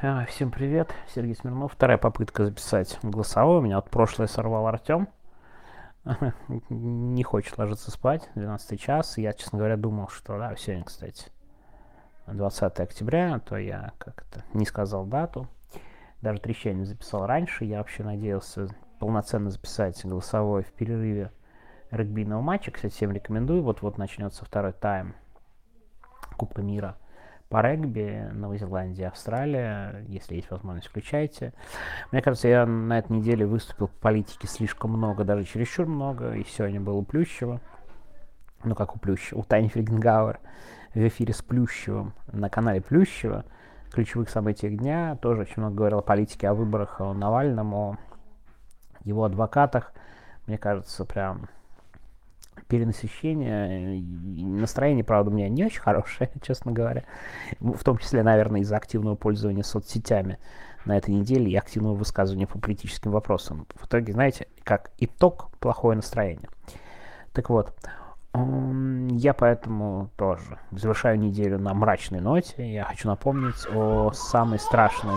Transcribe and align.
А, 0.00 0.26
всем 0.26 0.52
привет, 0.52 0.94
Сергей 1.12 1.34
Смирнов. 1.34 1.72
Вторая 1.72 1.98
попытка 1.98 2.44
записать 2.44 3.00
голосовой. 3.02 3.58
У 3.58 3.62
меня 3.62 3.78
от 3.78 3.90
прошлое 3.90 4.28
сорвал 4.28 4.68
Артем. 4.68 5.08
Не 6.68 7.24
хочет 7.24 7.58
ложиться 7.58 7.90
спать. 7.90 8.30
12 8.36 8.80
час. 8.80 9.18
Я, 9.18 9.32
честно 9.32 9.58
говоря, 9.58 9.76
думал, 9.76 10.06
что 10.06 10.38
да, 10.38 10.54
сегодня, 10.54 10.84
кстати, 10.84 11.32
20 12.28 12.78
октября, 12.78 13.40
то 13.40 13.56
я 13.56 13.90
как-то 13.98 14.44
не 14.54 14.66
сказал 14.66 15.04
дату. 15.04 15.48
Даже 16.22 16.40
трещание 16.40 16.84
записал 16.84 17.26
раньше. 17.26 17.64
Я 17.64 17.78
вообще 17.78 18.04
надеялся 18.04 18.68
полноценно 19.00 19.50
записать 19.50 20.00
голосовой 20.04 20.62
в 20.62 20.70
перерыве 20.74 21.32
регбийного 21.90 22.40
матча. 22.40 22.70
Кстати, 22.70 22.92
всем 22.94 23.10
рекомендую. 23.10 23.64
Вот-вот 23.64 23.98
начнется 23.98 24.44
второй 24.44 24.74
тайм 24.74 25.16
Кубка 26.36 26.62
мира 26.62 26.96
по 27.48 27.62
регби, 27.62 28.28
Новая 28.32 28.58
Зеландия, 28.58 29.08
Австралия, 29.08 30.04
если 30.08 30.36
есть 30.36 30.50
возможность, 30.50 30.88
включайте. 30.88 31.54
Мне 32.12 32.20
кажется, 32.20 32.48
я 32.48 32.66
на 32.66 32.98
этой 32.98 33.12
неделе 33.16 33.46
выступил 33.46 33.88
по 33.88 34.00
политике 34.00 34.46
слишком 34.46 34.92
много, 34.92 35.24
даже 35.24 35.44
чересчур 35.44 35.86
много, 35.86 36.32
и 36.32 36.44
сегодня 36.44 36.80
было 36.80 37.02
Плющево, 37.02 37.60
ну 38.64 38.74
как 38.74 38.94
у 38.96 38.98
Плющева, 38.98 39.40
у 39.40 39.42
Тани 39.44 39.68
Фельгенгауэр 39.68 40.40
в 40.94 40.98
эфире 41.08 41.32
с 41.32 41.40
Плющевым 41.40 42.12
на 42.32 42.50
канале 42.50 42.82
Плющева, 42.82 43.44
ключевых 43.92 44.28
событиях 44.28 44.76
дня, 44.76 45.16
тоже 45.16 45.42
очень 45.42 45.62
много 45.62 45.76
говорил 45.76 45.98
о 45.98 46.02
политике, 46.02 46.48
о 46.48 46.54
выборах, 46.54 47.00
о 47.00 47.14
Навальном, 47.14 47.74
о 47.74 47.96
его 49.04 49.24
адвокатах. 49.24 49.92
Мне 50.46 50.58
кажется, 50.58 51.06
прям 51.06 51.48
перенасыщение. 52.68 54.00
Настроение, 54.60 55.04
правда, 55.04 55.30
у 55.30 55.34
меня 55.34 55.48
не 55.48 55.64
очень 55.64 55.80
хорошее, 55.80 56.30
честно 56.42 56.72
говоря. 56.72 57.04
В 57.60 57.82
том 57.82 57.98
числе, 57.98 58.22
наверное, 58.22 58.60
из-за 58.60 58.76
активного 58.76 59.16
пользования 59.16 59.62
соцсетями 59.62 60.38
на 60.84 60.96
этой 60.96 61.10
неделе 61.14 61.50
и 61.50 61.56
активного 61.56 61.94
высказывания 61.94 62.46
по 62.46 62.58
политическим 62.58 63.10
вопросам. 63.10 63.66
В 63.74 63.86
итоге, 63.86 64.12
знаете, 64.12 64.46
как 64.62 64.90
итог, 64.98 65.50
плохое 65.58 65.96
настроение. 65.96 66.48
Так 67.32 67.50
вот, 67.50 67.74
я 68.34 69.34
поэтому 69.34 70.10
тоже 70.16 70.58
завершаю 70.70 71.18
неделю 71.18 71.58
на 71.58 71.74
мрачной 71.74 72.20
ноте. 72.20 72.72
Я 72.72 72.84
хочу 72.84 73.08
напомнить 73.08 73.66
о 73.74 74.12
самой 74.12 74.58
страшной... 74.58 75.16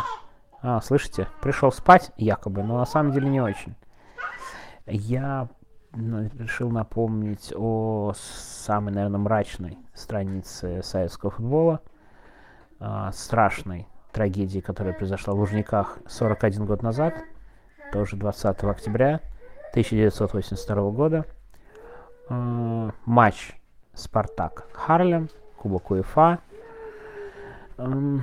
А, 0.64 0.80
слышите? 0.82 1.28
Пришел 1.42 1.72
спать 1.72 2.12
якобы, 2.18 2.64
но 2.64 2.78
на 2.78 2.86
самом 2.86 3.12
деле 3.12 3.30
не 3.30 3.42
очень. 3.42 3.76
Я 4.86 5.50
решил 5.94 6.70
напомнить 6.70 7.54
о 7.56 8.14
самой, 8.16 8.94
наверное, 8.94 9.20
мрачной 9.20 9.78
странице 9.94 10.82
советского 10.84 11.32
футбола, 11.32 11.82
э, 12.80 13.10
страшной 13.14 13.88
трагедии, 14.12 14.60
которая 14.60 14.94
произошла 14.94 15.34
в 15.34 15.40
Лужниках 15.40 16.00
41 16.08 16.66
год 16.66 16.82
назад, 16.82 17.16
тоже 17.92 18.16
20 18.16 18.64
октября 18.72 19.22
1982 19.72 20.92
года. 20.92 21.26
Э, 22.30 22.92
матч 23.06 23.54
Спартак 23.94 24.68
Харлем, 24.74 25.30
Кубок 25.58 25.92
УЕФА. 25.92 26.40
Э, 27.78 28.20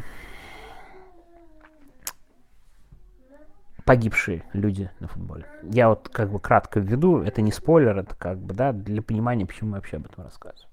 погибшие 3.89 4.45
люди 4.53 4.91
на 5.01 5.09
футболе. 5.09 5.47
Я 5.63 5.89
вот 5.89 6.11
как 6.11 6.31
бы 6.31 6.39
кратко 6.39 6.79
введу, 6.79 7.23
это 7.23 7.41
не 7.41 7.51
спойлер, 7.51 7.97
это 7.97 8.15
как 8.15 8.39
бы, 8.39 8.53
да, 8.53 8.73
для 8.73 9.01
понимания, 9.01 9.47
почему 9.47 9.71
мы 9.71 9.77
вообще 9.77 9.97
об 9.97 10.05
этом 10.05 10.25
рассказываем. 10.25 10.69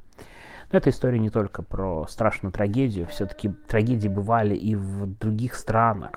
Но 0.70 0.78
эта 0.78 0.90
история 0.90 1.18
не 1.18 1.30
только 1.30 1.64
про 1.64 2.08
страшную 2.08 2.52
трагедию, 2.52 3.08
все-таки 3.08 3.52
трагедии 3.70 4.10
бывали 4.10 4.54
и 4.54 4.76
в 4.76 5.08
других 5.18 5.56
странах. 5.56 6.12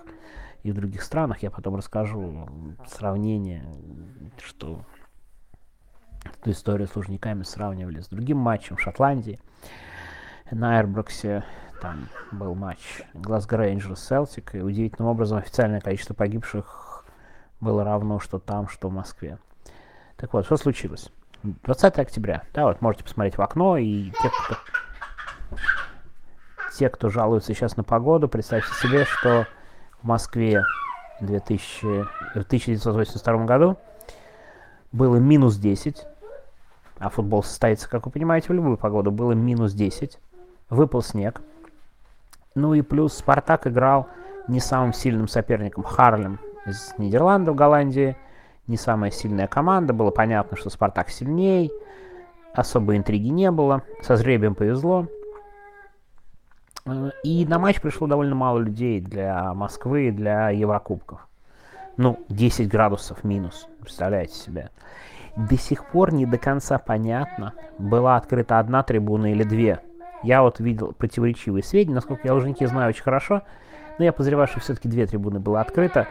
И 0.64 0.72
в 0.72 0.74
других 0.74 1.04
странах 1.04 1.41
я 1.44 1.52
потом 1.52 1.76
расскажу 1.76 2.48
сравнение, 2.88 3.64
что 4.42 4.84
эту 6.41 6.50
историю 6.50 6.88
с 6.88 6.97
Лужниками 6.97 7.44
сравнивали 7.44 8.00
с 8.00 8.08
другим 8.08 8.38
матчем 8.38 8.75
в 8.75 8.81
Шотландии. 8.81 9.38
На 10.50 10.78
Айрброксе 10.78 11.44
там 11.81 12.08
был 12.32 12.56
матч 12.56 13.03
Глазго 13.14 13.56
Рейнджерс 13.56 14.04
Селтик, 14.04 14.56
и 14.56 14.60
удивительным 14.60 15.08
образом 15.08 15.38
официальное 15.38 15.81
количество 15.81 16.14
погибших 16.14 16.88
было 17.60 17.84
равно 17.84 18.20
что 18.20 18.38
там, 18.38 18.69
что 18.69 18.88
в 18.88 18.92
Москве. 18.92 19.38
Так 20.16 20.32
вот, 20.32 20.44
что 20.44 20.56
случилось? 20.56 21.10
20 21.42 21.98
октября, 21.98 22.42
да, 22.52 22.64
вот 22.64 22.80
можете 22.80 23.04
посмотреть 23.04 23.38
в 23.38 23.42
окно, 23.42 23.76
и 23.76 24.10
те, 24.10 24.28
кто, 24.28 24.56
те, 26.76 26.88
кто 26.88 27.08
жалуются 27.08 27.54
сейчас 27.54 27.76
на 27.76 27.84
погоду, 27.84 28.28
представьте 28.28 28.72
себе, 28.74 29.04
что 29.04 29.46
в 30.02 30.06
Москве 30.06 30.64
2000, 31.20 31.84
в 32.34 32.44
1982 32.44 33.44
году 33.44 33.78
было 34.90 35.16
минус 35.16 35.56
10, 35.56 36.04
а 36.98 37.08
футбол 37.08 37.44
состоится, 37.44 37.88
как 37.88 38.06
вы 38.06 38.12
понимаете, 38.12 38.48
в 38.48 38.52
любую 38.52 38.76
погоду, 38.76 39.12
было 39.12 39.32
минус 39.32 39.72
10, 39.72 40.19
выпал 40.70 41.02
снег, 41.02 41.40
ну 42.56 42.75
и 42.75 42.82
плюс 42.82 43.14
Спартак 43.14 43.69
играл 43.69 44.08
не 44.48 44.58
самым 44.58 44.92
сильным 44.92 45.28
соперником, 45.28 45.84
Харлем, 45.84 46.40
из 46.66 46.94
Нидерландов, 46.98 47.56
Голландии. 47.56 48.16
Не 48.66 48.76
самая 48.76 49.10
сильная 49.10 49.46
команда. 49.46 49.92
Было 49.92 50.10
понятно, 50.10 50.56
что 50.56 50.70
Спартак 50.70 51.10
сильней. 51.10 51.72
Особой 52.54 52.96
интриги 52.96 53.28
не 53.28 53.50
было. 53.50 53.82
Со 54.02 54.16
жребием 54.16 54.54
повезло. 54.54 55.06
И 57.22 57.46
на 57.46 57.58
матч 57.58 57.80
пришло 57.80 58.06
довольно 58.06 58.34
мало 58.34 58.58
людей 58.58 59.00
для 59.00 59.52
Москвы 59.54 60.08
и 60.08 60.10
для 60.10 60.50
Еврокубков. 60.50 61.26
Ну, 61.96 62.19
10 62.28 62.69
градусов 62.69 63.25
минус, 63.25 63.69
представляете 63.80 64.34
себе. 64.34 64.70
До 65.36 65.56
сих 65.56 65.84
пор 65.84 66.12
не 66.12 66.26
до 66.26 66.38
конца 66.38 66.78
понятно, 66.78 67.54
была 67.78 68.16
открыта 68.16 68.58
одна 68.58 68.82
трибуна 68.82 69.32
или 69.32 69.42
две. 69.42 69.80
Я 70.22 70.42
вот 70.42 70.60
видел 70.60 70.92
противоречивые 70.92 71.62
сведения, 71.62 71.96
насколько 71.96 72.26
я 72.26 72.34
не 72.34 72.66
знаю 72.66 72.88
очень 72.88 73.02
хорошо, 73.02 73.42
но 73.98 74.04
я 74.04 74.12
подозреваю, 74.12 74.48
что 74.48 74.60
все-таки 74.60 74.88
две 74.88 75.06
трибуны 75.06 75.40
было 75.40 75.60
открыто. 75.60 76.08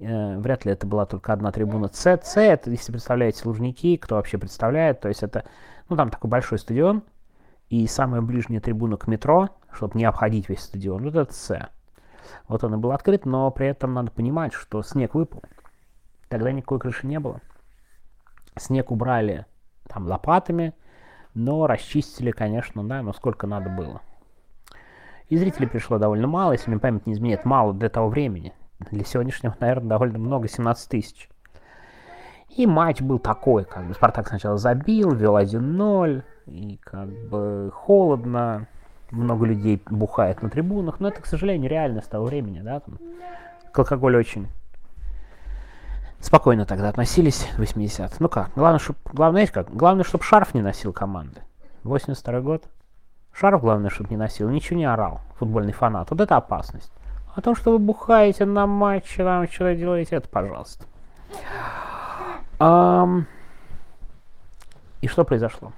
Э, 0.00 0.38
вряд 0.38 0.64
ли 0.64 0.72
это 0.72 0.86
была 0.86 1.04
только 1.04 1.32
одна 1.32 1.52
трибуна 1.52 1.88
С. 1.92 2.06
С, 2.22 2.40
это, 2.40 2.70
если 2.70 2.90
представляете, 2.90 3.42
Лужники, 3.44 3.98
кто 3.98 4.14
вообще 4.16 4.38
представляет, 4.38 5.00
то 5.00 5.08
есть 5.08 5.22
это, 5.22 5.44
ну, 5.88 5.96
там 5.96 6.10
такой 6.10 6.30
большой 6.30 6.58
стадион, 6.58 7.02
и 7.68 7.86
самая 7.86 8.22
ближняя 8.22 8.60
трибуна 8.60 8.96
к 8.96 9.06
метро, 9.06 9.50
чтобы 9.70 9.98
не 9.98 10.04
обходить 10.06 10.48
весь 10.48 10.60
стадион, 10.60 11.04
вот 11.04 11.14
это 11.14 11.32
С. 11.32 11.68
Вот 12.48 12.64
он 12.64 12.74
и 12.74 12.76
был 12.78 12.92
открыт, 12.92 13.26
но 13.26 13.50
при 13.50 13.66
этом 13.66 13.92
надо 13.92 14.10
понимать, 14.10 14.54
что 14.54 14.82
снег 14.82 15.14
выпал. 15.14 15.42
Тогда 16.28 16.50
никакой 16.50 16.78
крыши 16.78 17.06
не 17.06 17.20
было. 17.20 17.40
Снег 18.56 18.90
убрали 18.90 19.46
там 19.86 20.06
лопатами, 20.06 20.74
но 21.34 21.66
расчистили, 21.66 22.30
конечно, 22.30 22.86
да, 22.88 23.02
но 23.02 23.12
сколько 23.12 23.46
надо 23.46 23.68
было. 23.68 24.00
И 25.28 25.36
зрителей 25.36 25.68
пришло 25.68 25.98
довольно 25.98 26.26
мало, 26.26 26.52
если 26.52 26.70
мне 26.70 26.80
память 26.80 27.06
не 27.06 27.12
изменяет, 27.12 27.44
мало 27.44 27.74
для 27.74 27.88
того 27.88 28.08
времени 28.08 28.54
для 28.90 29.04
сегодняшнего, 29.04 29.56
наверное, 29.60 29.88
довольно 29.88 30.18
много, 30.18 30.48
17 30.48 30.88
тысяч. 30.88 31.28
И 32.56 32.66
матч 32.66 33.00
был 33.00 33.18
такой, 33.18 33.64
как 33.64 33.86
бы 33.86 33.94
Спартак 33.94 34.28
сначала 34.28 34.56
забил, 34.56 35.12
вел 35.12 35.36
1-0, 35.36 36.22
и 36.46 36.80
как 36.82 37.08
бы 37.28 37.70
холодно, 37.72 38.66
много 39.10 39.46
людей 39.46 39.82
бухает 39.88 40.42
на 40.42 40.50
трибунах, 40.50 41.00
но 41.00 41.08
это, 41.08 41.22
к 41.22 41.26
сожалению, 41.26 41.70
реальность 41.70 42.10
того 42.10 42.26
времени, 42.26 42.60
да, 42.60 42.80
там, 42.80 42.98
к 43.72 43.78
алкоголю 43.78 44.18
очень 44.18 44.48
спокойно 46.20 46.66
тогда 46.66 46.88
относились, 46.88 47.48
80 47.56 48.20
Ну 48.20 48.28
как, 48.28 48.50
главное, 48.54 48.78
чтоб, 48.78 48.96
главное, 49.12 49.46
как, 49.46 49.74
главное, 49.74 50.04
чтобы 50.04 50.24
шарф 50.24 50.54
не 50.54 50.60
носил 50.60 50.92
команды. 50.92 51.40
82 51.84 52.40
год. 52.40 52.64
Шарф, 53.32 53.60
главное, 53.60 53.90
чтобы 53.90 54.10
не 54.10 54.16
носил, 54.16 54.48
ничего 54.50 54.78
не 54.78 54.84
орал, 54.84 55.20
футбольный 55.38 55.72
фанат. 55.72 56.10
Вот 56.10 56.20
это 56.20 56.36
опасность. 56.36 56.92
О 57.34 57.40
том, 57.40 57.54
что 57.54 57.72
вы 57.72 57.78
бухаете 57.78 58.44
на 58.44 58.66
матче, 58.66 59.24
там 59.24 59.48
что-то 59.48 59.74
делаете, 59.76 60.16
это 60.16 60.28
пожалуйста. 60.28 60.84
Um, 62.58 63.24
и 65.00 65.06
что 65.06 65.24
произошло? 65.24 65.72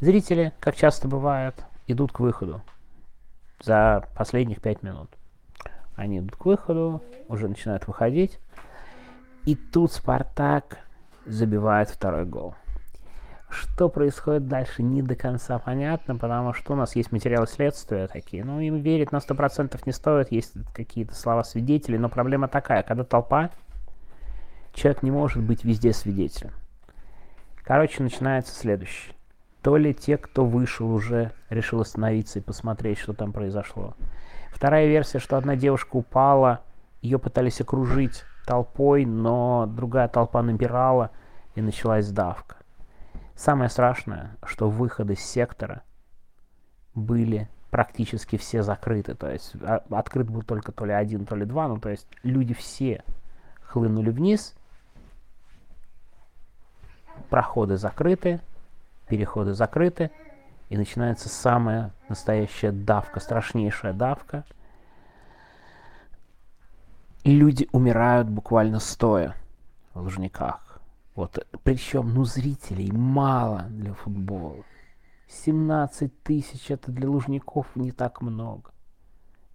Зрители, 0.00 0.52
как 0.60 0.74
часто 0.74 1.06
бывает, 1.06 1.54
идут 1.86 2.12
к 2.12 2.20
выходу 2.20 2.62
за 3.62 4.04
последних 4.16 4.60
пять 4.60 4.82
минут. 4.82 5.08
Они 5.94 6.18
идут 6.18 6.36
к 6.36 6.44
выходу, 6.44 7.02
уже 7.28 7.48
начинают 7.48 7.86
выходить. 7.86 8.38
И 9.44 9.54
тут 9.54 9.92
Спартак 9.92 10.78
забивает 11.24 11.88
второй 11.88 12.24
гол. 12.24 12.54
Что 13.48 13.88
происходит 13.88 14.48
дальше, 14.48 14.82
не 14.82 15.02
до 15.02 15.14
конца 15.14 15.58
понятно, 15.58 16.16
потому 16.16 16.52
что 16.52 16.72
у 16.72 16.76
нас 16.76 16.96
есть 16.96 17.12
материалы 17.12 17.46
следствия 17.46 18.08
такие. 18.08 18.44
Ну, 18.44 18.58
им 18.60 18.76
верить 18.76 19.12
на 19.12 19.18
100% 19.18 19.80
не 19.86 19.92
стоит, 19.92 20.32
есть 20.32 20.52
какие-то 20.74 21.14
слова 21.14 21.44
свидетелей, 21.44 21.98
но 21.98 22.08
проблема 22.08 22.48
такая, 22.48 22.82
когда 22.82 23.04
толпа, 23.04 23.50
человек 24.72 25.02
не 25.02 25.10
может 25.10 25.42
быть 25.42 25.64
везде 25.64 25.92
свидетелем. 25.92 26.52
Короче, 27.62 28.02
начинается 28.02 28.54
следующее. 28.54 29.14
То 29.62 29.76
ли 29.76 29.94
те, 29.94 30.16
кто 30.16 30.44
вышел 30.44 30.92
уже, 30.92 31.32
решил 31.50 31.80
остановиться 31.80 32.38
и 32.38 32.42
посмотреть, 32.42 32.98
что 32.98 33.12
там 33.12 33.32
произошло. 33.32 33.94
Вторая 34.52 34.86
версия, 34.86 35.18
что 35.18 35.36
одна 35.36 35.56
девушка 35.56 35.96
упала, 35.96 36.60
ее 37.02 37.18
пытались 37.18 37.60
окружить 37.60 38.24
толпой, 38.46 39.04
но 39.04 39.66
другая 39.66 40.08
толпа 40.08 40.42
набирала, 40.42 41.10
и 41.56 41.60
началась 41.60 42.08
давка. 42.08 42.56
Самое 43.36 43.68
страшное, 43.68 44.36
что 44.44 44.70
выходы 44.70 45.12
из 45.12 45.20
сектора 45.20 45.82
были 46.94 47.48
практически 47.70 48.36
все 48.36 48.62
закрыты. 48.62 49.14
То 49.14 49.30
есть 49.30 49.54
а, 49.62 49.82
открыт 49.90 50.30
был 50.30 50.42
только 50.42 50.72
то 50.72 50.86
ли 50.86 50.92
один, 50.92 51.26
то 51.26 51.36
ли 51.36 51.44
два. 51.44 51.68
Ну, 51.68 51.78
то 51.78 51.90
есть 51.90 52.08
люди 52.22 52.54
все 52.54 53.04
хлынули 53.60 54.10
вниз, 54.10 54.54
проходы 57.28 57.76
закрыты, 57.76 58.40
переходы 59.06 59.52
закрыты, 59.52 60.10
и 60.70 60.76
начинается 60.78 61.28
самая 61.28 61.92
настоящая 62.08 62.72
давка, 62.72 63.20
страшнейшая 63.20 63.92
давка. 63.92 64.44
Люди 67.22 67.68
умирают 67.72 68.28
буквально 68.28 68.80
стоя 68.80 69.34
в 69.92 70.00
Лужниках. 70.00 70.65
Вот, 71.16 71.46
причем, 71.64 72.12
ну, 72.12 72.24
зрителей 72.24 72.92
мало 72.92 73.62
для 73.70 73.94
футбола. 73.94 74.62
17 75.28 76.22
тысяч 76.22 76.70
это 76.70 76.92
для 76.92 77.08
Лужников 77.08 77.74
не 77.74 77.90
так 77.90 78.20
много. 78.20 78.70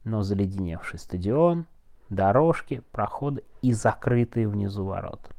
Но 0.04 0.24
заледеневший 0.24 0.98
стадион, 0.98 1.68
дорожки, 2.10 2.81
проходы 2.92 3.44
и 3.62 3.74
закрытые 3.74 4.48
внизу 4.48 4.86
ворота. 4.86 5.30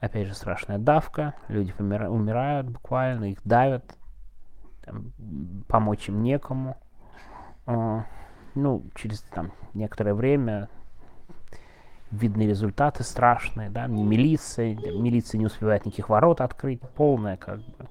Опять 0.00 0.26
же, 0.26 0.34
страшная 0.34 0.78
давка, 0.78 1.34
люди 1.46 1.72
помира- 1.72 2.08
умирают 2.08 2.68
буквально, 2.68 3.30
их 3.30 3.38
давят, 3.44 3.96
там, 4.84 5.12
помочь 5.68 6.08
им 6.08 6.24
некому. 6.24 6.76
А, 7.66 8.04
ну, 8.56 8.84
через 8.96 9.20
там, 9.22 9.52
некоторое 9.74 10.14
время 10.14 10.68
видны 12.10 12.42
результаты 12.42 13.02
страшные, 13.02 13.70
да, 13.70 13.86
милиция, 13.86 14.74
милиция 14.74 15.38
не 15.38 15.46
успевает 15.46 15.84
никаких 15.84 16.08
ворот 16.08 16.40
открыть, 16.40 16.80
полная 16.80 17.36
как 17.36 17.58
бы 17.58 17.88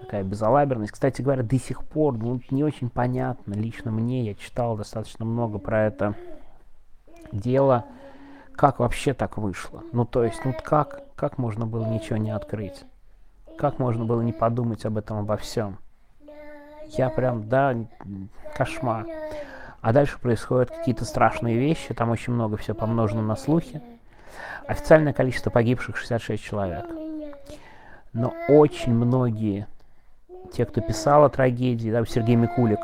такая 0.00 0.24
безалаберность. 0.24 0.92
Кстати 0.92 1.22
говоря, 1.22 1.42
до 1.42 1.58
сих 1.58 1.84
пор 1.84 2.18
ну, 2.18 2.40
не 2.50 2.64
очень 2.64 2.90
понятно 2.90 3.54
лично 3.54 3.90
мне, 3.90 4.24
я 4.24 4.34
читал 4.34 4.76
достаточно 4.76 5.24
много 5.24 5.58
про 5.58 5.86
это 5.86 6.14
дело, 7.32 7.84
как 8.56 8.78
вообще 8.80 9.14
так 9.14 9.38
вышло? 9.38 9.82
Ну, 9.92 10.04
то 10.04 10.24
есть, 10.24 10.40
ну 10.44 10.54
как, 10.62 11.02
как 11.14 11.38
можно 11.38 11.66
было 11.66 11.86
ничего 11.86 12.16
не 12.16 12.30
открыть? 12.30 12.84
Как 13.56 13.78
можно 13.78 14.04
было 14.04 14.20
не 14.20 14.32
подумать 14.32 14.84
об 14.84 14.98
этом, 14.98 15.18
обо 15.18 15.36
всем? 15.36 15.78
Я 16.88 17.08
прям, 17.08 17.48
да, 17.48 17.76
кошмар. 18.56 19.06
А 19.80 19.92
дальше 19.92 20.18
происходят 20.18 20.70
какие-то 20.70 21.04
страшные 21.04 21.56
вещи, 21.56 21.94
там 21.94 22.10
очень 22.10 22.32
много 22.32 22.56
все 22.56 22.74
помножено 22.74 23.22
на 23.22 23.36
слухи. 23.36 23.80
Официальное 24.66 25.12
количество 25.12 25.50
погибших 25.50 25.96
66 25.96 26.42
человек. 26.42 26.86
Но 28.12 28.34
очень 28.48 28.92
многие, 28.92 29.66
те, 30.52 30.66
кто 30.66 30.80
писал 30.80 31.24
о 31.24 31.30
трагедии, 31.30 31.90
да, 31.90 32.04
Сергей 32.04 32.36
Микулик 32.36 32.80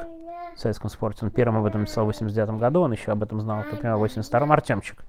в 0.55 0.59
советском 0.59 0.89
спорте, 0.89 1.25
он 1.27 1.31
первым 1.31 1.59
об 1.59 1.67
этом 1.67 1.85
писал 1.85 2.05
в 2.05 2.09
89 2.09 2.59
году, 2.59 2.81
он 2.81 2.93
еще 2.93 3.13
об 3.13 3.23
этом 3.23 3.41
знал, 3.41 3.59
например, 3.59 3.97
в 3.97 4.05
82-м, 4.05 4.53
Артемчик 4.53 5.05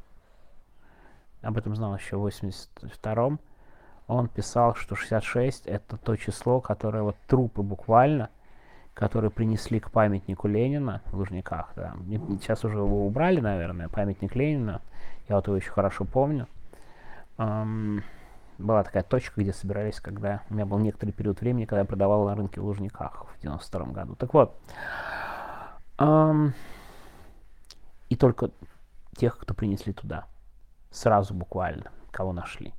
об 1.42 1.58
этом 1.58 1.76
знал 1.76 1.96
еще 1.96 2.18
в 2.18 2.26
82-м, 2.26 3.40
он 4.08 4.28
писал, 4.28 4.76
что 4.76 4.96
66 4.96 5.68
это 5.68 5.98
то 5.98 6.16
число, 6.16 6.60
которое 6.60 7.04
вот 7.04 7.16
трупы 7.28 7.62
буквально, 7.62 8.30
которые 8.98 9.30
принесли 9.30 9.80
к 9.80 9.92
памятнику 9.92 10.48
Ленина 10.48 11.04
в 11.06 11.18
Лужниках. 11.18 11.72
Да. 11.76 11.96
Сейчас 12.42 12.66
уже 12.66 12.80
его 12.80 13.06
убрали, 13.06 13.40
наверное, 13.40 13.90
памятник 13.90 14.36
Ленина. 14.36 14.82
Я 15.30 15.36
вот 15.36 15.46
его 15.46 15.56
еще 15.56 15.70
хорошо 15.70 16.04
помню. 16.04 16.48
Эм, 17.38 18.04
была 18.58 18.84
такая 18.84 19.04
точка, 19.04 19.42
где 19.42 19.54
собирались, 19.54 20.02
когда 20.02 20.42
у 20.50 20.56
меня 20.56 20.66
был 20.66 20.80
некоторый 20.80 21.12
период 21.12 21.42
времени, 21.42 21.66
когда 21.66 21.82
я 21.82 21.86
продавал 21.86 22.26
на 22.26 22.34
рынке 22.34 22.60
в 22.60 22.66
Лужниках 22.66 23.28
в 23.28 23.40
92 23.40 23.86
году. 23.86 24.16
Так 24.16 24.34
вот, 24.34 24.60
эм, 26.00 26.56
и 28.10 28.16
только 28.16 28.50
тех, 29.16 29.38
кто 29.38 29.54
принесли 29.54 29.94
туда 29.94 30.26
сразу 30.90 31.36
буквально, 31.36 31.92
кого 32.10 32.34
нашли. 32.34 32.74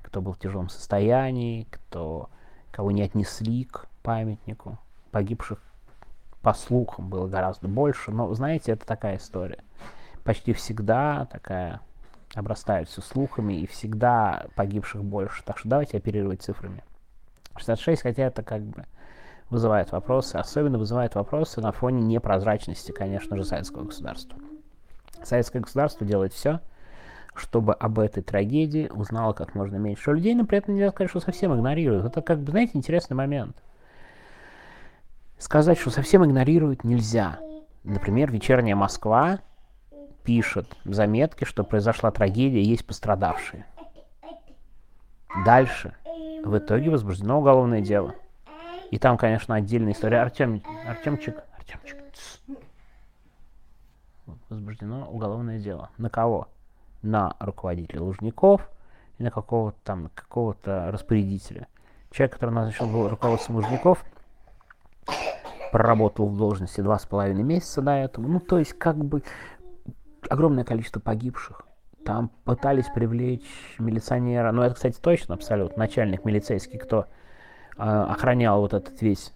Кто 0.00 0.22
был 0.22 0.32
в 0.32 0.38
тяжелом 0.38 0.70
состоянии, 0.70 1.64
кто, 1.64 2.30
кого 2.70 2.92
не 2.92 3.02
отнесли 3.02 3.64
к 3.64 3.88
памятнику. 4.02 4.78
Погибших, 5.14 5.62
по 6.42 6.52
слухам, 6.54 7.08
было 7.08 7.28
гораздо 7.28 7.68
больше. 7.68 8.10
Но, 8.10 8.34
знаете, 8.34 8.72
это 8.72 8.84
такая 8.84 9.18
история. 9.18 9.62
Почти 10.24 10.52
всегда 10.52 11.26
такая 11.26 11.82
обрастает 12.34 12.88
все 12.88 13.00
слухами, 13.00 13.54
и 13.54 13.68
всегда 13.68 14.46
погибших 14.56 15.04
больше. 15.04 15.44
Так 15.44 15.58
что 15.58 15.68
давайте 15.68 15.98
оперировать 15.98 16.42
цифрами. 16.42 16.82
66, 17.56 18.02
хотя 18.02 18.24
это 18.24 18.42
как 18.42 18.62
бы 18.62 18.86
вызывает 19.50 19.92
вопросы. 19.92 20.34
Особенно 20.34 20.78
вызывает 20.78 21.14
вопросы 21.14 21.60
на 21.60 21.70
фоне 21.70 22.02
непрозрачности, 22.02 22.90
конечно 22.90 23.36
же, 23.36 23.44
советского 23.44 23.84
государства. 23.84 24.36
Советское 25.22 25.60
государство 25.60 26.04
делает 26.04 26.32
все, 26.32 26.60
чтобы 27.36 27.72
об 27.74 28.00
этой 28.00 28.24
трагедии 28.24 28.90
узнало 28.92 29.32
как 29.32 29.54
можно 29.54 29.76
меньше 29.76 30.10
людей, 30.10 30.34
но 30.34 30.44
при 30.44 30.58
этом 30.58 30.74
нельзя 30.74 30.90
сказать, 30.90 31.10
что 31.10 31.20
совсем 31.20 31.54
игнорируют. 31.54 32.04
Это 32.04 32.20
как 32.20 32.40
бы, 32.40 32.50
знаете, 32.50 32.72
интересный 32.74 33.14
момент. 33.14 33.56
Сказать, 35.38 35.78
что 35.78 35.90
совсем 35.90 36.24
игнорируют 36.24 36.84
нельзя. 36.84 37.38
Например, 37.82 38.30
«Вечерняя 38.30 38.76
Москва» 38.76 39.40
пишет 40.24 40.66
в 40.84 40.94
заметке, 40.94 41.44
что 41.44 41.64
произошла 41.64 42.10
трагедия, 42.10 42.62
есть 42.62 42.86
пострадавшие. 42.86 43.66
Дальше. 45.44 45.94
В 46.44 46.56
итоге 46.58 46.90
возбуждено 46.90 47.38
уголовное 47.38 47.80
дело. 47.80 48.14
И 48.90 48.98
там, 48.98 49.18
конечно, 49.18 49.54
отдельная 49.54 49.92
история. 49.92 50.20
Артем, 50.20 50.62
Артемчик, 50.86 51.42
Артемчик. 51.56 51.98
Возбуждено 54.48 55.08
уголовное 55.10 55.58
дело. 55.58 55.90
На 55.98 56.08
кого? 56.08 56.48
на 57.04 57.36
руководителя 57.38 58.00
Лужников 58.00 58.68
и 59.18 59.22
на 59.22 59.30
какого-то 59.30 59.78
там 59.84 60.10
какого-то 60.14 60.90
распорядителя. 60.90 61.68
Человек, 62.10 62.34
который 62.34 62.50
назначен 62.50 62.90
был 62.90 63.08
руководством 63.08 63.56
Лужников, 63.56 64.04
проработал 65.74 66.28
в 66.28 66.36
должности 66.36 66.80
два 66.82 67.00
с 67.00 67.04
половиной 67.04 67.42
месяца 67.42 67.82
до 67.82 67.90
этого. 67.90 68.28
Ну, 68.28 68.38
то 68.38 68.60
есть, 68.60 68.74
как 68.74 68.96
бы, 68.96 69.24
огромное 70.28 70.62
количество 70.62 71.00
погибших. 71.00 71.62
Там 72.04 72.30
пытались 72.44 72.86
привлечь 72.94 73.74
милиционера, 73.80 74.52
ну, 74.52 74.62
это, 74.62 74.76
кстати, 74.76 75.00
точно, 75.00 75.34
абсолютно, 75.34 75.76
начальник 75.76 76.24
милицейский, 76.24 76.78
кто 76.78 77.06
э, 77.76 77.82
охранял 77.82 78.60
вот 78.60 78.72
этот 78.72 79.02
весь 79.02 79.32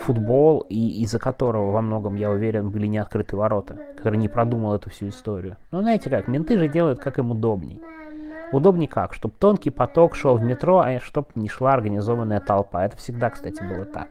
футбол, 0.00 0.60
и 0.70 1.02
из-за 1.02 1.18
которого 1.18 1.70
во 1.70 1.82
многом, 1.82 2.14
я 2.14 2.30
уверен, 2.30 2.70
были 2.70 2.86
не 2.86 2.96
открыты 2.96 3.36
ворота, 3.36 3.78
который 3.98 4.16
не 4.16 4.28
продумал 4.28 4.74
эту 4.74 4.88
всю 4.88 5.08
историю. 5.08 5.58
Ну, 5.70 5.82
знаете 5.82 6.08
как, 6.08 6.28
менты 6.28 6.58
же 6.58 6.66
делают 6.66 6.98
как 6.98 7.18
им 7.18 7.30
удобней. 7.30 7.78
Удобней 8.52 8.86
как? 8.86 9.12
Чтобы 9.12 9.34
тонкий 9.38 9.68
поток 9.68 10.14
шел 10.14 10.38
в 10.38 10.42
метро, 10.42 10.78
а 10.78 10.98
чтобы 11.00 11.28
не 11.34 11.50
шла 11.50 11.74
организованная 11.74 12.40
толпа. 12.40 12.86
Это 12.86 12.96
всегда, 12.96 13.28
кстати, 13.28 13.62
было 13.62 13.84
так. 13.84 14.08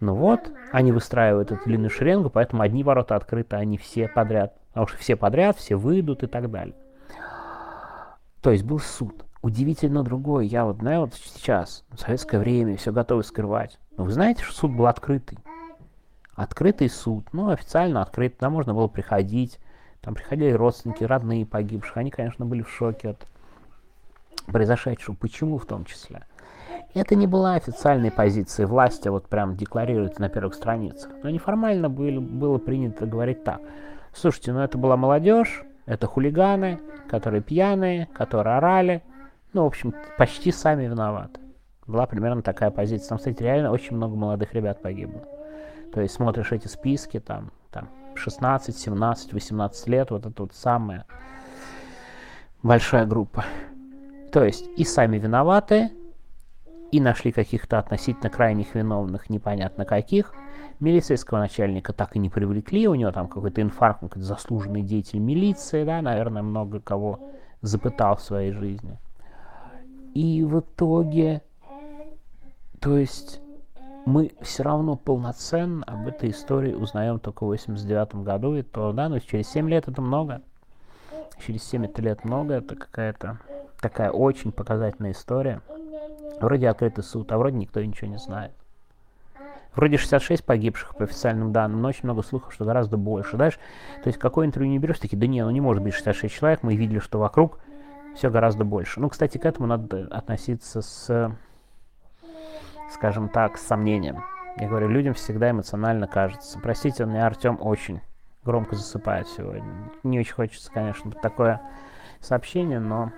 Ну 0.00 0.14
вот, 0.14 0.52
они 0.72 0.92
выстраивают 0.92 1.52
эту 1.52 1.64
длинную 1.64 1.90
шеренгу, 1.90 2.28
поэтому 2.28 2.62
одни 2.62 2.84
ворота 2.84 3.16
открыты, 3.16 3.56
они 3.56 3.78
все 3.78 4.08
подряд. 4.08 4.54
Потому 4.68 4.88
что 4.88 4.98
все 4.98 5.16
подряд, 5.16 5.56
все 5.56 5.76
выйдут 5.76 6.22
и 6.22 6.26
так 6.26 6.50
далее. 6.50 6.74
То 8.42 8.50
есть 8.50 8.64
был 8.64 8.78
суд. 8.78 9.24
Удивительно 9.42 10.02
другой. 10.02 10.46
Я 10.46 10.64
вот, 10.64 10.78
знаю, 10.78 11.02
вот 11.02 11.14
сейчас, 11.14 11.84
в 11.90 11.98
советское 11.98 12.38
время, 12.38 12.76
все 12.76 12.92
готовы 12.92 13.22
скрывать. 13.22 13.78
Но 13.96 14.04
вы 14.04 14.12
знаете, 14.12 14.42
что 14.42 14.54
суд 14.54 14.72
был 14.72 14.86
открытый? 14.86 15.38
Открытый 16.34 16.90
суд, 16.90 17.28
ну, 17.32 17.48
официально 17.48 18.02
открытый, 18.02 18.36
там 18.38 18.52
можно 18.52 18.74
было 18.74 18.88
приходить, 18.88 19.58
там 20.02 20.14
приходили 20.14 20.52
родственники, 20.52 21.02
родные 21.02 21.46
погибших, 21.46 21.96
они, 21.96 22.10
конечно, 22.10 22.44
были 22.44 22.60
в 22.60 22.68
шоке 22.68 23.10
от 23.10 23.26
произошедшего. 24.46 25.14
Почему 25.14 25.56
в 25.56 25.64
том 25.64 25.86
числе? 25.86 26.26
Это 26.96 27.14
не 27.14 27.26
была 27.26 27.56
официальной 27.56 28.10
позицией 28.10 28.64
власти, 28.64 29.08
вот 29.08 29.28
прям 29.28 29.54
декларируется 29.54 30.18
на 30.18 30.30
первых 30.30 30.54
страницах. 30.54 31.10
Но 31.22 31.28
неформально 31.28 31.90
было, 31.90 32.20
было 32.20 32.56
принято 32.56 33.04
говорить 33.04 33.44
так. 33.44 33.60
Слушайте, 34.14 34.54
ну 34.54 34.60
это 34.60 34.78
была 34.78 34.96
молодежь, 34.96 35.62
это 35.84 36.06
хулиганы, 36.06 36.80
которые 37.06 37.42
пьяные, 37.42 38.08
которые 38.14 38.56
орали. 38.56 39.02
Ну, 39.52 39.64
в 39.64 39.66
общем, 39.66 39.92
почти 40.16 40.50
сами 40.50 40.86
виноваты 40.86 41.38
была 41.86 42.06
примерно 42.06 42.40
такая 42.40 42.70
позиция. 42.70 43.10
Там, 43.10 43.18
кстати, 43.18 43.42
реально 43.42 43.72
очень 43.72 43.94
много 43.94 44.16
молодых 44.16 44.54
ребят 44.54 44.80
погибло. 44.80 45.20
То 45.92 46.00
есть 46.00 46.14
смотришь 46.14 46.50
эти 46.52 46.66
списки, 46.66 47.20
там, 47.20 47.52
там 47.70 47.90
16, 48.14 48.74
17, 48.74 49.34
18 49.34 49.88
лет, 49.88 50.10
вот 50.10 50.24
это 50.24 50.42
вот 50.42 50.54
самая 50.54 51.04
большая 52.62 53.04
группа. 53.04 53.44
То 54.32 54.44
есть 54.44 54.64
и 54.78 54.84
сами 54.84 55.18
виноваты, 55.18 55.90
и 56.92 57.00
нашли 57.00 57.32
каких-то 57.32 57.78
относительно 57.78 58.30
крайних 58.30 58.74
виновных, 58.74 59.28
непонятно 59.30 59.84
каких. 59.84 60.32
Милицейского 60.78 61.38
начальника 61.38 61.92
так 61.92 62.16
и 62.16 62.18
не 62.18 62.28
привлекли, 62.28 62.86
у 62.86 62.94
него 62.94 63.10
там 63.10 63.28
какой-то 63.28 63.62
инфаркт, 63.62 64.00
какой-то 64.00 64.26
заслуженный 64.26 64.82
деятель 64.82 65.18
милиции, 65.18 65.84
да, 65.84 66.02
наверное, 66.02 66.42
много 66.42 66.80
кого 66.80 67.20
запытал 67.62 68.16
в 68.16 68.22
своей 68.22 68.52
жизни. 68.52 68.98
И 70.14 70.44
в 70.44 70.60
итоге, 70.60 71.42
то 72.80 72.96
есть 72.96 73.40
мы 74.06 74.32
все 74.40 74.62
равно 74.62 74.96
полноценно 74.96 75.84
об 75.84 76.06
этой 76.06 76.30
истории 76.30 76.74
узнаем 76.74 77.18
только 77.18 77.44
в 77.44 77.48
89 77.48 78.16
году, 78.16 78.54
и 78.54 78.62
то, 78.62 78.92
да, 78.92 79.08
но 79.08 79.18
через 79.18 79.48
7 79.48 79.68
лет 79.68 79.88
это 79.88 80.00
много. 80.00 80.42
Через 81.44 81.64
7 81.64 81.86
лет 81.96 82.24
много, 82.24 82.54
это 82.54 82.76
какая-то 82.76 83.38
такая 83.80 84.10
очень 84.10 84.52
показательная 84.52 85.12
история. 85.12 85.60
Вроде 86.40 86.68
открытый 86.68 87.04
суд, 87.04 87.30
а 87.32 87.38
вроде 87.38 87.56
никто 87.56 87.82
ничего 87.82 88.08
не 88.08 88.18
знает. 88.18 88.52
Вроде 89.74 89.98
66 89.98 90.44
погибших 90.44 90.96
по 90.96 91.04
официальным 91.04 91.52
данным, 91.52 91.82
но 91.82 91.88
очень 91.88 92.04
много 92.04 92.22
слухов, 92.22 92.52
что 92.52 92.64
гораздо 92.64 92.96
больше. 92.96 93.36
Знаешь, 93.36 93.58
то 94.02 94.08
есть 94.08 94.18
какое 94.18 94.46
интервью 94.46 94.70
не 94.70 94.78
берешь, 94.78 94.98
такие, 94.98 95.18
да 95.18 95.26
не, 95.26 95.44
ну 95.44 95.50
не 95.50 95.60
может 95.60 95.82
быть 95.82 95.92
66 95.92 96.34
человек, 96.34 96.62
мы 96.62 96.76
видели, 96.76 96.98
что 96.98 97.18
вокруг 97.18 97.58
все 98.14 98.30
гораздо 98.30 98.64
больше. 98.64 99.00
Ну, 99.00 99.10
кстати, 99.10 99.36
к 99.36 99.44
этому 99.44 99.66
надо 99.66 100.08
относиться 100.10 100.80
с, 100.80 101.36
скажем 102.90 103.28
так, 103.28 103.58
с 103.58 103.66
сомнением. 103.66 104.24
Я 104.56 104.68
говорю, 104.68 104.88
людям 104.88 105.12
всегда 105.12 105.50
эмоционально 105.50 106.06
кажется. 106.06 106.58
Простите, 106.58 107.04
у 107.04 107.06
меня 107.06 107.26
Артем 107.26 107.58
очень 107.60 108.00
громко 108.42 108.74
засыпает 108.76 109.28
сегодня. 109.28 109.64
Не 110.02 110.20
очень 110.20 110.32
хочется, 110.32 110.72
конечно, 110.72 111.10
такое 111.10 111.60
сообщение, 112.20 112.80
но 112.80 113.12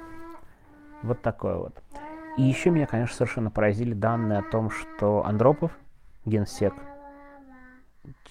вот 1.03 1.23
такое 1.23 1.57
вот. 1.57 1.75
И 2.39 2.43
еще 2.43 2.71
меня, 2.71 2.87
конечно, 2.87 3.17
совершенно 3.17 3.51
поразили 3.51 3.95
данные 3.95 4.39
о 4.39 4.43
том, 4.43 4.71
что 4.71 5.27
Андропов, 5.27 5.73
генсек, 6.25 6.73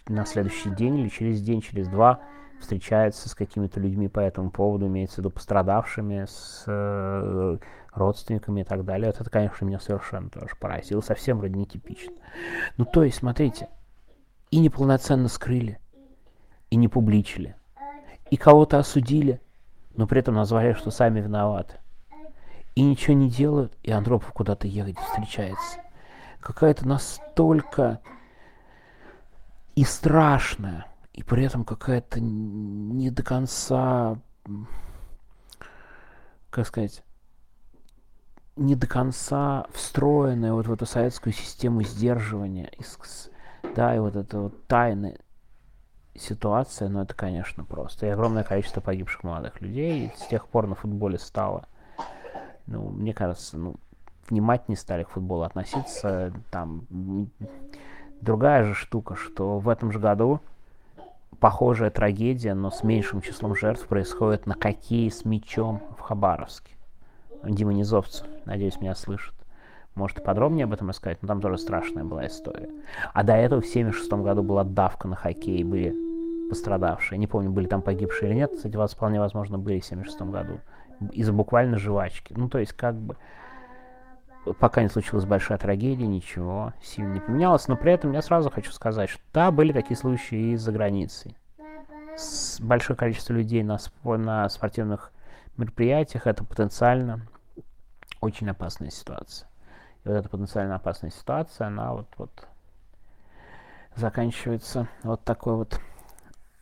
на 0.07 0.25
следующий 0.25 0.69
день 0.69 0.99
или 0.99 1.09
через 1.09 1.41
день, 1.41 1.59
через 1.59 1.89
два 1.89 2.21
встречается 2.61 3.27
с 3.27 3.35
какими-то 3.35 3.81
людьми 3.81 4.07
по 4.07 4.21
этому 4.21 4.49
поводу, 4.49 4.87
имеется 4.87 5.15
в 5.15 5.17
виду 5.19 5.29
пострадавшими, 5.29 6.23
с 6.25 6.63
э, 6.67 7.57
родственниками 7.91 8.61
и 8.61 8.63
так 8.63 8.85
далее. 8.85 9.07
Вот 9.07 9.19
это, 9.19 9.29
конечно, 9.29 9.65
меня 9.65 9.81
совершенно 9.81 10.29
тоже 10.29 10.55
поразило. 10.57 11.01
Совсем 11.01 11.39
вроде 11.39 11.55
нетипично. 11.55 12.13
Ну, 12.77 12.85
то 12.85 13.03
есть, 13.03 13.17
смотрите, 13.17 13.67
и 14.51 14.59
неполноценно 14.59 15.27
скрыли, 15.27 15.79
и 16.69 16.77
не 16.77 16.87
публичили, 16.87 17.57
и 18.31 18.37
кого-то 18.37 18.79
осудили, 18.79 19.41
но 19.97 20.07
при 20.07 20.21
этом 20.21 20.35
назвали, 20.35 20.71
что 20.71 20.91
сами 20.91 21.19
виноваты 21.19 21.77
и 22.77 22.81
ничего 22.83 23.15
не 23.15 23.27
делают, 23.27 23.75
и 23.81 23.89
Андропов 23.89 24.31
куда-то 24.33 24.67
ехать 24.67 24.99
встречается. 24.99 25.79
Какая-то 26.39 26.87
настолько 26.87 28.01
и 29.73 29.83
страшная, 29.83 30.85
и 31.11 31.23
при 31.23 31.43
этом 31.43 31.65
какая-то 31.65 32.19
не 32.19 33.09
до 33.09 33.23
конца, 33.23 34.19
как 36.51 36.67
сказать, 36.67 37.03
не 38.55 38.75
до 38.75 38.85
конца 38.85 39.65
встроенная 39.73 40.53
вот 40.53 40.67
в 40.67 40.71
эту 40.71 40.85
советскую 40.85 41.33
систему 41.33 41.81
сдерживания, 41.81 42.71
да, 43.75 43.95
и 43.95 43.97
вот 43.97 44.15
это 44.15 44.39
вот 44.39 44.67
тайны 44.67 45.17
ситуация, 46.13 46.89
но 46.89 47.01
это, 47.01 47.15
конечно, 47.15 47.63
просто. 47.63 48.05
И 48.05 48.09
огромное 48.09 48.43
количество 48.43 48.81
погибших 48.81 49.23
молодых 49.23 49.61
людей. 49.61 50.13
С 50.15 50.27
тех 50.27 50.47
пор 50.47 50.67
на 50.67 50.75
футболе 50.75 51.17
стало 51.17 51.67
ну, 52.67 52.89
мне 52.89 53.13
кажется, 53.13 53.57
ну, 53.57 53.75
внимательнее 54.29 54.77
стали 54.77 55.03
к 55.03 55.09
футболу 55.09 55.43
относиться. 55.43 56.33
Там 56.51 56.83
другая 58.21 58.63
же 58.63 58.73
штука, 58.73 59.15
что 59.15 59.59
в 59.59 59.69
этом 59.69 59.91
же 59.91 59.99
году 59.99 60.41
похожая 61.39 61.89
трагедия, 61.89 62.53
но 62.53 62.71
с 62.71 62.83
меньшим 62.83 63.21
числом 63.21 63.55
жертв 63.55 63.87
происходит 63.87 64.45
на 64.45 64.53
хоккее 64.53 65.11
с 65.11 65.23
мячом 65.25 65.81
в 65.97 66.01
Хабаровске. 66.01 66.75
Дима 67.43 67.73
Низовцев, 67.73 68.25
надеюсь, 68.45 68.79
меня 68.81 68.95
слышит. 68.95 69.33
Может, 69.95 70.23
подробнее 70.23 70.65
об 70.65 70.73
этом 70.73 70.89
рассказать, 70.89 71.21
но 71.21 71.27
там 71.27 71.41
тоже 71.41 71.57
страшная 71.57 72.03
была 72.03 72.27
история. 72.27 72.69
А 73.13 73.23
до 73.23 73.33
этого 73.33 73.61
в 73.61 73.65
76 73.65 74.11
году 74.13 74.43
была 74.43 74.63
давка 74.63 75.07
на 75.07 75.15
хоккей, 75.15 75.63
были 75.63 75.95
пострадавшие. 76.49 77.17
Не 77.17 77.27
помню, 77.27 77.49
были 77.51 77.67
там 77.67 77.81
погибшие 77.81 78.29
или 78.29 78.37
нет. 78.37 78.51
Кстати, 78.55 78.75
вас 78.75 78.93
вполне 78.93 79.19
возможно 79.19 79.57
были 79.57 79.79
в 79.79 79.85
76 79.85 80.21
году 80.21 80.59
из 81.11 81.29
буквально 81.29 81.77
жвачки. 81.77 82.33
Ну, 82.35 82.49
то 82.49 82.59
есть, 82.59 82.73
как 82.73 82.95
бы, 82.95 83.17
пока 84.59 84.81
не 84.81 84.89
случилась 84.89 85.25
большая 85.25 85.57
трагедия, 85.57 86.07
ничего 86.07 86.73
сильно 86.81 87.13
не 87.13 87.19
поменялось. 87.19 87.67
Но 87.67 87.75
при 87.75 87.93
этом 87.93 88.11
я 88.13 88.21
сразу 88.21 88.49
хочу 88.49 88.71
сказать, 88.71 89.09
что 89.09 89.21
да, 89.33 89.51
были 89.51 89.73
такие 89.73 89.97
случаи 89.97 90.51
и 90.51 90.55
за 90.55 90.71
границей. 90.71 91.37
С 92.15 92.59
большое 92.59 92.97
количество 92.97 93.33
людей 93.33 93.63
на, 93.63 93.77
на 94.03 94.49
спортивных 94.49 95.11
мероприятиях 95.57 96.25
это 96.27 96.43
потенциально 96.43 97.21
очень 98.21 98.49
опасная 98.49 98.89
ситуация. 98.89 99.47
И 100.03 100.07
вот 100.07 100.15
эта 100.15 100.29
потенциально 100.29 100.75
опасная 100.75 101.11
ситуация, 101.11 101.67
она 101.67 101.93
вот, 101.93 102.07
вот 102.17 102.47
заканчивается 103.95 104.87
вот 105.03 105.23
такой 105.23 105.55
вот 105.55 105.79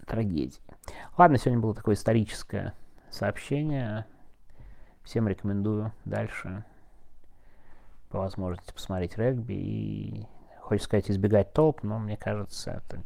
трагедией. 0.06 0.62
Ладно, 1.18 1.38
сегодня 1.38 1.60
было 1.60 1.74
такое 1.74 1.96
историческое 1.96 2.74
сообщение. 3.10 4.06
Всем 5.06 5.28
рекомендую 5.28 5.94
дальше 6.04 6.66
по 8.10 8.20
возможности 8.20 8.74
посмотреть 8.74 9.18
регби 9.18 9.54
и, 9.54 10.28
хочется 10.60 10.88
сказать, 10.88 11.12
избегать 11.12 11.54
толп, 11.54 11.84
но 11.84 12.00
мне 12.00 12.18
кажется, 12.18 12.72
это 12.72 13.02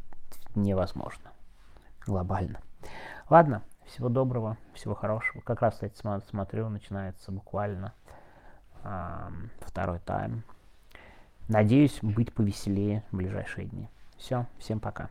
невозможно 0.54 1.30
глобально. 2.06 2.60
Ладно, 3.28 3.62
всего 3.84 4.08
доброго, 4.08 4.56
всего 4.72 4.94
хорошего. 4.94 5.42
Как 5.42 5.60
раз, 5.60 5.74
кстати, 5.74 5.94
смотрю, 6.28 6.68
начинается 6.70 7.30
буквально 7.30 7.92
э, 8.82 9.28
второй 9.60 10.00
тайм. 10.00 10.42
Надеюсь 11.48 11.98
быть 12.00 12.32
повеселее 12.32 13.04
в 13.10 13.16
ближайшие 13.16 13.66
дни. 13.66 13.90
Все, 14.16 14.46
всем 14.58 14.80
пока. 14.80 15.10